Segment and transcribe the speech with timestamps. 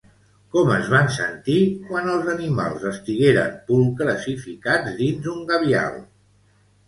[0.53, 1.57] Com es van sentir
[1.89, 6.01] quan els animals estigueren pulcres i ficats dins un gabial?